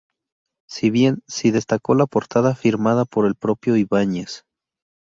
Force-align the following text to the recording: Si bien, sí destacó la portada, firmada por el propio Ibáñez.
Si 0.67 0.89
bien, 0.89 1.21
sí 1.27 1.51
destacó 1.51 1.93
la 1.93 2.07
portada, 2.07 2.55
firmada 2.55 3.05
por 3.05 3.27
el 3.27 3.35
propio 3.35 3.77
Ibáñez. 3.77 4.45